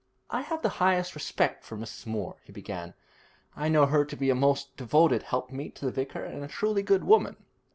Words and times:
'I 0.31 0.41
have 0.41 0.63
the 0.63 0.69
highest 0.81 1.13
respect 1.13 1.63
for 1.63 1.77
Mrs. 1.77 2.07
Moore,' 2.07 2.39
he 2.43 2.51
began. 2.51 2.95
'I 3.55 3.69
know 3.69 3.85
her 3.85 4.03
to 4.03 4.15
be 4.15 4.31
a 4.31 4.35
most 4.35 4.75
devoted 4.75 5.21
helpmeet 5.21 5.75
to 5.75 5.85
the 5.85 5.91
vicar, 5.91 6.23
and 6.23 6.43
a 6.43 6.47
truly 6.47 6.81
good 6.81 7.03
woman. 7.03 7.35